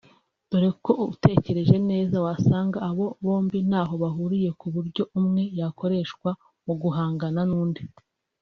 [0.49, 6.29] dore ko utekereje neza wasanga abo bombi ntaho bahuriye ku buryo umwe yakoreshwa
[6.65, 7.81] mu guhangana n’undi